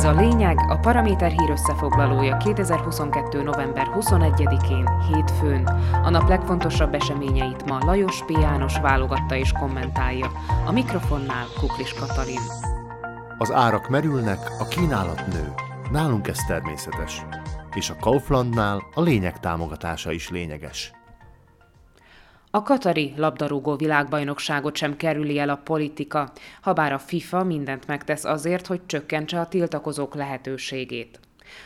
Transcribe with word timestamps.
Ez 0.00 0.06
a 0.06 0.20
lényeg, 0.20 0.58
a 0.68 0.78
Paraméter 0.78 1.30
hír 1.30 1.50
összefoglalója 1.50 2.36
2022. 2.36 3.42
november 3.42 3.86
21-én, 3.94 4.88
hétfőn. 5.02 5.66
A 5.92 6.10
nap 6.10 6.28
legfontosabb 6.28 6.94
eseményeit 6.94 7.64
ma 7.64 7.78
Lajos 7.84 8.24
P. 8.24 8.30
János 8.30 8.78
válogatta 8.78 9.36
és 9.36 9.52
kommentálja. 9.52 10.32
A 10.66 10.72
mikrofonnál 10.72 11.46
Kuklis 11.58 11.92
Katalin. 11.92 12.40
Az 13.38 13.52
árak 13.52 13.88
merülnek, 13.88 14.38
a 14.58 14.68
kínálat 14.68 15.26
nő. 15.26 15.52
Nálunk 15.90 16.28
ez 16.28 16.38
természetes. 16.46 17.24
És 17.74 17.90
a 17.90 17.96
Kauflandnál 18.00 18.82
a 18.94 19.00
lényeg 19.00 19.40
támogatása 19.40 20.12
is 20.12 20.30
lényeges. 20.30 20.92
A 22.52 22.62
Katari 22.62 23.12
labdarúgó 23.16 23.76
világbajnokságot 23.76 24.76
sem 24.76 24.96
kerüli 24.96 25.38
el 25.38 25.48
a 25.48 25.60
politika, 25.64 26.32
habár 26.60 26.92
a 26.92 26.98
FIFA 26.98 27.44
mindent 27.44 27.86
megtesz 27.86 28.24
azért, 28.24 28.66
hogy 28.66 28.86
csökkentse 28.86 29.40
a 29.40 29.48
tiltakozók 29.48 30.14
lehetőségét. 30.14 31.20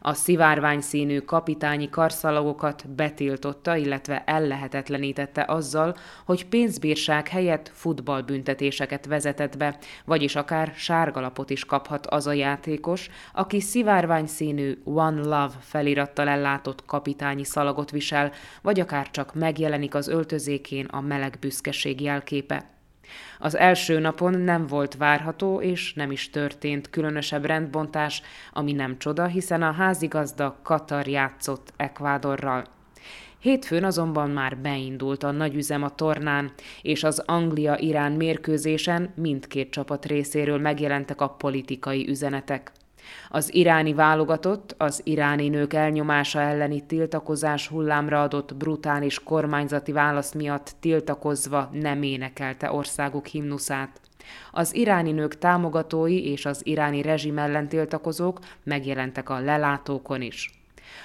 A 0.00 0.14
szivárvány 0.14 0.80
színű 0.80 1.18
kapitányi 1.18 1.88
karszalagokat 1.88 2.88
betiltotta, 2.88 3.76
illetve 3.76 4.22
ellehetetlenítette 4.24 5.44
azzal, 5.48 5.96
hogy 6.24 6.46
pénzbírság 6.46 7.28
helyett 7.28 7.70
futballbüntetéseket 7.74 9.06
vezetett 9.06 9.56
be, 9.56 9.78
vagyis 10.04 10.36
akár 10.36 10.72
sárgalapot 10.76 11.50
is 11.50 11.64
kaphat 11.64 12.06
az 12.06 12.26
a 12.26 12.32
játékos, 12.32 13.10
aki 13.32 13.60
szivárvány 13.60 14.26
színű 14.26 14.78
One 14.84 15.20
Love 15.20 15.54
felirattal 15.60 16.28
ellátott 16.28 16.84
kapitányi 16.84 17.44
szalagot 17.44 17.90
visel, 17.90 18.32
vagy 18.62 18.80
akár 18.80 19.10
csak 19.10 19.34
megjelenik 19.34 19.94
az 19.94 20.08
öltözékén 20.08 20.84
a 20.84 21.00
meleg 21.00 21.36
büszkeség 21.40 22.00
jelképe. 22.00 22.79
Az 23.38 23.56
első 23.56 23.98
napon 23.98 24.38
nem 24.38 24.66
volt 24.66 24.96
várható, 24.96 25.60
és 25.60 25.94
nem 25.94 26.10
is 26.10 26.30
történt 26.30 26.90
különösebb 26.90 27.44
rendbontás, 27.44 28.22
ami 28.52 28.72
nem 28.72 28.98
csoda, 28.98 29.26
hiszen 29.26 29.62
a 29.62 29.72
házigazda 29.72 30.58
Katar 30.62 31.06
játszott 31.06 31.72
Ekvádorral. 31.76 32.64
Hétfőn 33.38 33.84
azonban 33.84 34.30
már 34.30 34.56
beindult 34.56 35.22
a 35.22 35.30
nagyüzem 35.30 35.82
a 35.82 35.94
tornán, 35.94 36.52
és 36.82 37.04
az 37.04 37.22
Anglia-Irán 37.26 38.12
mérkőzésen 38.12 39.12
mindkét 39.14 39.70
csapat 39.70 40.06
részéről 40.06 40.58
megjelentek 40.58 41.20
a 41.20 41.28
politikai 41.28 42.08
üzenetek. 42.08 42.72
Az 43.28 43.54
iráni 43.54 43.94
válogatott 43.94 44.74
az 44.78 45.00
iráni 45.04 45.48
nők 45.48 45.72
elnyomása 45.72 46.40
elleni 46.40 46.86
tiltakozás 46.86 47.68
hullámra 47.68 48.22
adott 48.22 48.54
brutális 48.54 49.22
kormányzati 49.22 49.92
válasz 49.92 50.32
miatt 50.32 50.74
tiltakozva 50.80 51.70
nem 51.72 52.02
énekelte 52.02 52.72
országuk 52.72 53.26
himnuszát. 53.26 54.00
Az 54.50 54.74
iráni 54.74 55.12
nők 55.12 55.38
támogatói 55.38 56.30
és 56.30 56.46
az 56.46 56.66
iráni 56.66 57.02
rezsim 57.02 57.38
ellen 57.38 57.68
tiltakozók 57.68 58.38
megjelentek 58.64 59.28
a 59.28 59.40
lelátókon 59.40 60.22
is. 60.22 60.59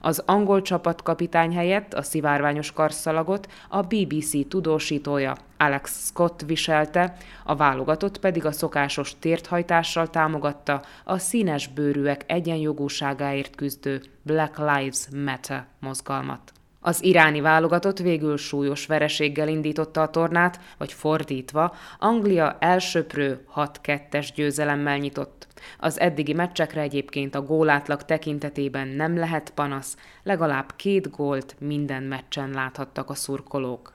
Az 0.00 0.22
angol 0.26 0.62
csapatkapitány 0.62 1.54
helyett 1.54 1.94
a 1.94 2.02
szivárványos 2.02 2.72
karszalagot 2.72 3.48
a 3.68 3.82
BBC 3.82 4.48
tudósítója 4.48 5.36
Alex 5.56 6.06
Scott 6.06 6.42
viselte, 6.46 7.16
a 7.44 7.56
válogatott 7.56 8.18
pedig 8.18 8.44
a 8.44 8.52
szokásos 8.52 9.18
térthajtással 9.18 10.10
támogatta 10.10 10.82
a 11.04 11.18
színes 11.18 11.66
bőrűek 11.66 12.24
egyenjogúságáért 12.26 13.54
küzdő 13.54 14.02
Black 14.22 14.58
Lives 14.58 15.08
Matter 15.24 15.66
mozgalmat. 15.80 16.52
Az 16.80 17.04
iráni 17.04 17.40
válogatott 17.40 17.98
végül 17.98 18.36
súlyos 18.36 18.86
vereséggel 18.86 19.48
indította 19.48 20.02
a 20.02 20.10
tornát, 20.10 20.60
vagy 20.78 20.92
fordítva, 20.92 21.74
Anglia 21.98 22.56
elsöprő 22.60 23.44
6-2-es 23.56 24.28
győzelemmel 24.34 24.98
nyitott. 24.98 25.46
Az 25.78 26.00
eddigi 26.00 26.32
meccsekre 26.32 26.80
egyébként 26.80 27.34
a 27.34 27.42
gólátlag 27.42 28.02
tekintetében 28.02 28.88
nem 28.88 29.16
lehet 29.16 29.50
panasz, 29.50 29.96
legalább 30.22 30.72
két 30.76 31.10
gólt 31.10 31.56
minden 31.60 32.02
meccsen 32.02 32.50
láthattak 32.50 33.10
a 33.10 33.14
szurkolók. 33.14 33.92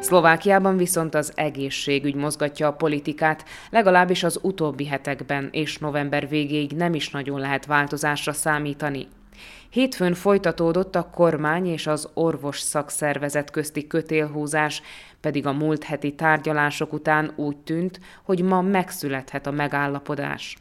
Szlovákiában 0.00 0.76
viszont 0.76 1.14
az 1.14 1.32
egészségügy 1.34 2.14
mozgatja 2.14 2.66
a 2.66 2.72
politikát, 2.72 3.44
legalábbis 3.70 4.22
az 4.22 4.38
utóbbi 4.42 4.86
hetekben 4.86 5.48
és 5.52 5.78
november 5.78 6.28
végéig 6.28 6.70
nem 6.70 6.94
is 6.94 7.10
nagyon 7.10 7.40
lehet 7.40 7.66
változásra 7.66 8.32
számítani. 8.32 9.08
Hétfőn 9.70 10.14
folytatódott 10.14 10.94
a 10.94 11.10
kormány 11.10 11.66
és 11.66 11.86
az 11.86 12.08
orvos 12.14 12.60
szakszervezet 12.60 13.50
közti 13.50 13.86
kötélhúzás, 13.86 14.82
pedig 15.20 15.46
a 15.46 15.52
múlt 15.52 15.84
heti 15.84 16.14
tárgyalások 16.14 16.92
után 16.92 17.32
úgy 17.36 17.56
tűnt, 17.56 18.00
hogy 18.24 18.42
ma 18.42 18.60
megszülethet 18.60 19.46
a 19.46 19.50
megállapodás. 19.50 20.56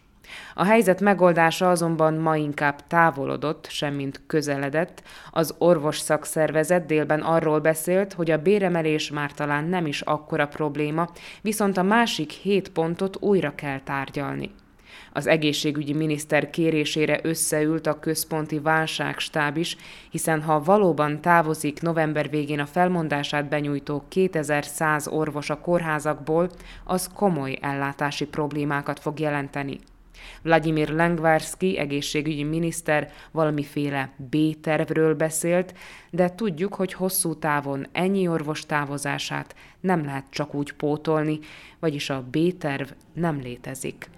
A 0.53 0.63
helyzet 0.63 1.01
megoldása 1.01 1.69
azonban 1.69 2.13
ma 2.13 2.35
inkább 2.35 2.87
távolodott, 2.87 3.67
semmint 3.69 4.21
közeledett. 4.27 5.03
Az 5.31 5.55
orvos 5.57 5.99
szakszervezet 5.99 6.85
délben 6.85 7.21
arról 7.21 7.59
beszélt, 7.59 8.13
hogy 8.13 8.31
a 8.31 8.41
béremelés 8.41 9.11
már 9.11 9.31
talán 9.31 9.63
nem 9.63 9.85
is 9.85 10.01
akkora 10.01 10.47
probléma, 10.47 11.09
viszont 11.41 11.77
a 11.77 11.83
másik 11.83 12.31
hét 12.31 12.69
pontot 12.69 13.17
újra 13.19 13.55
kell 13.55 13.79
tárgyalni. 13.79 14.51
Az 15.17 15.27
egészségügyi 15.27 15.93
miniszter 15.93 16.49
kérésére 16.49 17.19
összeült 17.23 17.87
a 17.87 17.99
központi 17.99 18.59
válságstáb 18.59 19.57
is, 19.57 19.77
hiszen 20.09 20.41
ha 20.41 20.63
valóban 20.63 21.21
távozik 21.21 21.81
november 21.81 22.29
végén 22.29 22.59
a 22.59 22.65
felmondását 22.65 23.49
benyújtó 23.49 24.05
2100 24.07 25.07
orvos 25.07 25.49
a 25.49 25.59
kórházakból, 25.59 26.49
az 26.83 27.09
komoly 27.13 27.57
ellátási 27.61 28.25
problémákat 28.25 28.99
fog 28.99 29.19
jelenteni. 29.19 29.79
Vladimir 30.41 30.89
Lengvarski 30.89 31.77
egészségügyi 31.77 32.43
miniszter 32.43 33.11
valamiféle 33.31 34.09
B-tervről 34.15 35.15
beszélt, 35.15 35.73
de 36.09 36.29
tudjuk, 36.29 36.75
hogy 36.75 36.93
hosszú 36.93 37.35
távon 37.35 37.87
ennyi 37.91 38.27
orvos 38.27 38.65
távozását 38.65 39.55
nem 39.79 40.05
lehet 40.05 40.25
csak 40.29 40.53
úgy 40.53 40.71
pótolni, 40.73 41.39
vagyis 41.79 42.09
a 42.09 42.23
B-terv 42.31 42.89
nem 43.13 43.39
létezik. 43.39 44.09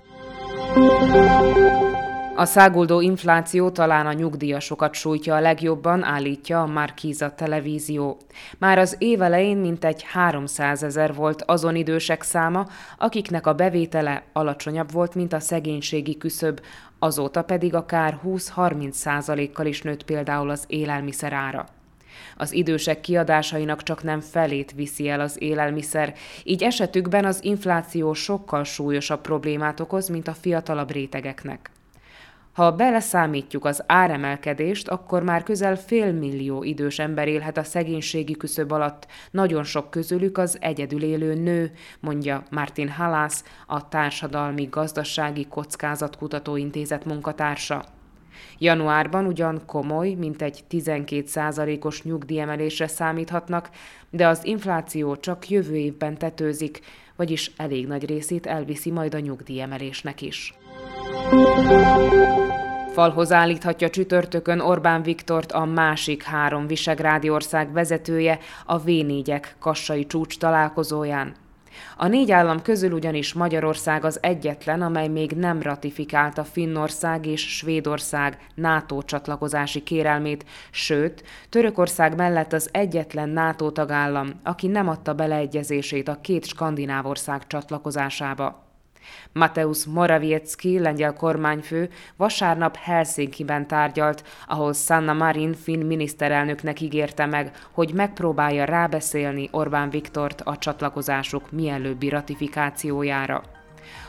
A 2.39 2.45
száguldó 2.45 3.01
infláció 3.01 3.69
talán 3.69 4.05
a 4.05 4.13
nyugdíjasokat 4.13 4.93
sújtja 4.93 5.35
a 5.35 5.39
legjobban, 5.39 6.03
állítja 6.03 6.61
a 6.61 6.65
Markiza 6.65 7.33
televízió. 7.35 8.17
Már 8.57 8.77
az 8.77 8.95
év 8.97 9.21
elején 9.21 9.57
mintegy 9.57 10.03
300 10.03 10.83
ezer 10.83 11.13
volt 11.13 11.43
azon 11.45 11.75
idősek 11.75 12.21
száma, 12.21 12.67
akiknek 12.97 13.47
a 13.47 13.53
bevétele 13.53 14.23
alacsonyabb 14.33 14.91
volt, 14.91 15.15
mint 15.15 15.33
a 15.33 15.39
szegénységi 15.39 16.17
küszöb, 16.17 16.59
azóta 16.99 17.43
pedig 17.43 17.75
akár 17.75 18.19
20-30 18.25 18.91
százalékkal 18.91 19.65
is 19.65 19.81
nőtt 19.81 20.03
például 20.03 20.49
az 20.49 20.63
élelmiszer 20.67 21.33
ára. 21.33 21.65
Az 22.37 22.53
idősek 22.53 23.01
kiadásainak 23.01 23.83
csak 23.83 24.03
nem 24.03 24.19
felét 24.19 24.71
viszi 24.71 25.09
el 25.09 25.19
az 25.19 25.35
élelmiszer, 25.41 26.13
így 26.43 26.63
esetükben 26.63 27.25
az 27.25 27.43
infláció 27.43 28.13
sokkal 28.13 28.63
súlyosabb 28.63 29.21
problémát 29.21 29.79
okoz, 29.79 30.07
mint 30.07 30.27
a 30.27 30.33
fiatalabb 30.33 30.91
rétegeknek. 30.91 31.71
Ha 32.59 32.71
beleszámítjuk 32.71 33.65
az 33.65 33.83
áremelkedést, 33.87 34.87
akkor 34.87 35.23
már 35.23 35.43
közel 35.43 35.75
fél 35.75 36.11
millió 36.11 36.63
idős 36.63 36.99
ember 36.99 37.27
élhet 37.27 37.57
a 37.57 37.63
szegénységi 37.63 38.37
küszöb 38.37 38.71
alatt, 38.71 39.07
nagyon 39.31 39.63
sok 39.63 39.89
közülük 39.89 40.37
az 40.37 40.57
egyedül 40.61 41.03
élő 41.03 41.33
nő, 41.33 41.71
mondja 41.99 42.43
Martin 42.49 42.89
Halász, 42.89 43.43
a 43.67 43.87
Társadalmi 43.87 44.67
Gazdasági 44.71 45.47
Kockázatkutató 45.47 46.55
Intézet 46.55 47.05
munkatársa. 47.05 47.85
Januárban 48.57 49.25
ugyan 49.25 49.61
komoly, 49.65 50.09
mint 50.09 50.41
egy 50.41 50.63
12% 50.71 51.85
os 51.85 52.03
nyugdíjemelésre 52.03 52.87
számíthatnak, 52.87 53.69
de 54.09 54.27
az 54.27 54.45
infláció 54.45 55.15
csak 55.15 55.49
jövő 55.49 55.75
évben 55.75 56.17
tetőzik, 56.17 56.79
vagyis 57.15 57.51
elég 57.57 57.87
nagy 57.87 58.05
részét 58.05 58.45
elviszi 58.45 58.91
majd 58.91 59.13
a 59.13 59.19
nyugdíjemelésnek 59.19 60.21
is. 60.21 60.53
Falhoz 62.93 63.31
állíthatja 63.31 63.89
csütörtökön 63.89 64.59
Orbán 64.59 65.01
Viktort 65.01 65.51
a 65.51 65.65
másik 65.65 66.23
három 66.23 66.67
visegrádi 66.67 67.29
ország 67.29 67.71
vezetője 67.71 68.39
a 68.65 68.81
V4-ek 68.81 69.43
kassai 69.59 70.05
csúcs 70.05 70.37
találkozóján. 70.37 71.35
A 71.97 72.07
négy 72.07 72.31
állam 72.31 72.61
közül 72.61 72.91
ugyanis 72.91 73.33
Magyarország 73.33 74.05
az 74.05 74.19
egyetlen, 74.21 74.81
amely 74.81 75.07
még 75.07 75.31
nem 75.31 75.61
ratifikálta 75.61 76.43
Finnország 76.43 77.25
és 77.25 77.57
Svédország 77.57 78.37
NATO 78.55 79.01
csatlakozási 79.01 79.83
kérelmét, 79.83 80.45
sőt, 80.71 81.23
Törökország 81.49 82.15
mellett 82.15 82.53
az 82.53 82.69
egyetlen 82.71 83.29
NATO 83.29 83.71
tagállam, 83.71 84.29
aki 84.43 84.67
nem 84.67 84.87
adta 84.87 85.13
beleegyezését 85.13 86.07
a 86.07 86.21
két 86.21 86.45
skandináv 86.45 87.05
ország 87.05 87.47
csatlakozásába. 87.47 88.68
Mateusz 89.33 89.85
Morawiecki, 89.85 90.79
lengyel 90.79 91.13
kormányfő, 91.13 91.89
vasárnap 92.15 92.75
Helsinki-ben 92.75 93.67
tárgyalt, 93.67 94.23
ahol 94.47 94.73
Sanna 94.73 95.13
Marin 95.13 95.53
finn 95.53 95.85
miniszterelnöknek 95.85 96.81
ígérte 96.81 97.25
meg, 97.25 97.51
hogy 97.71 97.93
megpróbálja 97.93 98.65
rábeszélni 98.65 99.49
Orbán 99.51 99.89
Viktort 99.89 100.41
a 100.41 100.57
csatlakozásuk 100.57 101.51
mielőbbi 101.51 102.09
ratifikációjára. 102.09 103.43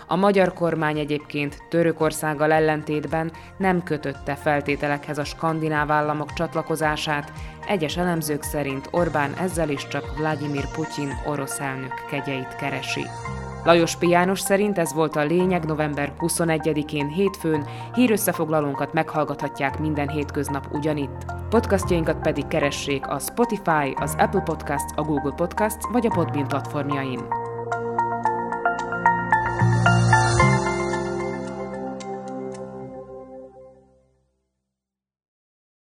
A 0.07 0.17
magyar 0.17 0.53
kormány 0.53 0.99
egyébként 0.99 1.57
Törökországgal 1.69 2.53
ellentétben 2.53 3.33
nem 3.59 3.83
kötötte 3.83 4.35
feltételekhez 4.35 5.19
a 5.19 5.25
skandináv 5.25 5.91
államok 5.91 6.33
csatlakozását, 6.33 7.33
egyes 7.67 7.97
elemzők 7.97 8.43
szerint 8.43 8.89
Orbán 8.91 9.35
ezzel 9.35 9.71
is 9.71 9.89
csak 9.89 10.17
Vladimir 10.17 10.69
Putyin 10.73 11.21
orosz 11.27 11.61
elnök 11.61 11.95
kegyeit 12.11 12.57
keresi. 12.57 13.05
Lajos 13.65 13.97
P. 13.97 14.07
Szerint 14.35 14.79
ez 14.79 14.93
volt 14.93 15.17
a 15.17 15.25
lényeg 15.25 15.65
november 15.65 16.13
21-én 16.19 17.09
hétfőn, 17.09 17.67
hírösszefoglalónkat 17.95 18.93
meghallgathatják 18.93 19.79
minden 19.79 20.09
hétköznap 20.09 20.67
ugyanitt. 20.73 21.25
Podcastjainkat 21.49 22.21
pedig 22.21 22.47
keressék 22.47 23.07
a 23.07 23.19
Spotify, 23.19 23.95
az 23.95 24.15
Apple 24.19 24.41
Podcast, 24.41 24.87
a 24.97 25.03
Google 25.03 25.35
Podcast 25.37 25.79
vagy 25.93 26.07
a 26.07 26.15
Podbean 26.15 26.49
platformjain. 26.49 27.40